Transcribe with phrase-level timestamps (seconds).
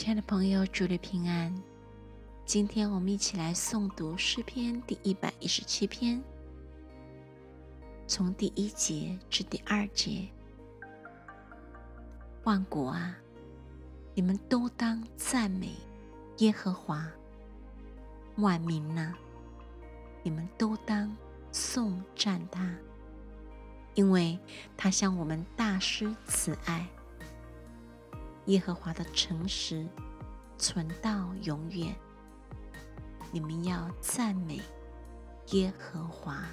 [0.00, 1.54] 亲爱的朋友，祝你平安。
[2.46, 6.24] 今天我们一起来诵读诗篇第一百一十七篇，
[8.06, 10.26] 从第一节至第二节。
[12.44, 13.14] 万国啊，
[14.14, 15.74] 你们都当赞美
[16.38, 17.04] 耶和华；
[18.36, 19.12] 万民呐，
[20.22, 21.14] 你们都当
[21.52, 22.74] 颂赞他，
[23.92, 24.38] 因为
[24.78, 26.88] 他向我们大施慈爱。
[28.46, 29.86] 耶和华的诚实
[30.58, 31.94] 存到永远，
[33.30, 34.60] 你们要赞美
[35.50, 36.44] 耶和华。